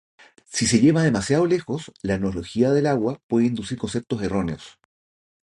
Si 0.47 0.65
se 0.65 0.79
lleva 0.79 1.03
demasiado 1.03 1.45
lejos, 1.45 1.91
la 2.01 2.15
analogía 2.15 2.71
del 2.71 2.87
agua 2.87 3.21
puede 3.27 3.45
inducir 3.45 3.77
conceptos 3.77 4.23
erróneos. 4.23 4.79